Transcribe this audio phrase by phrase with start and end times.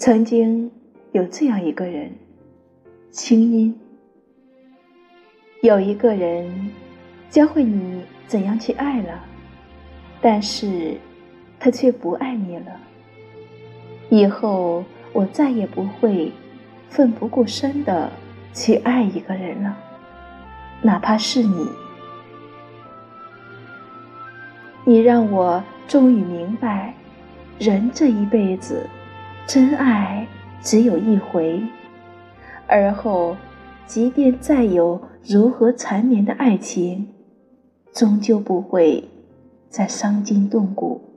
[0.00, 0.70] 曾经
[1.12, 2.10] 有这样一个人，
[3.10, 3.78] 清音。
[5.60, 6.70] 有一个人
[7.28, 9.22] 教会你怎样去爱了，
[10.22, 10.96] 但是
[11.58, 12.80] 他却不爱你了。
[14.08, 14.82] 以后
[15.12, 16.32] 我再也不会
[16.88, 18.10] 奋不顾身的
[18.54, 19.76] 去爱一个人了，
[20.80, 21.68] 哪怕是你。
[24.86, 26.94] 你让我终于明白，
[27.58, 28.88] 人这一辈子。
[29.46, 30.26] 真爱
[30.60, 31.60] 只有一回，
[32.68, 33.36] 而后，
[33.84, 37.08] 即便再有如何缠绵的爱情，
[37.92, 39.08] 终究不会
[39.68, 41.09] 再伤筋动骨。